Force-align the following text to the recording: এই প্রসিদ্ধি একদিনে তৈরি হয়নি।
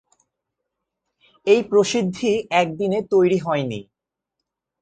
এই 1.47 1.61
প্রসিদ্ধি 1.63 2.31
একদিনে 2.51 2.99
তৈরি 3.11 3.37
হয়নি। 3.37 3.79